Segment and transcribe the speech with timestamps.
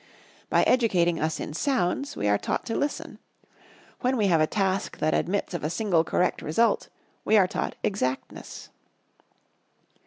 [0.49, 3.19] By educating us in sounds, we are taught to Listen.
[3.99, 6.89] When we have a task that admits of a single correct result,
[7.23, 8.69] we are taught Exactness.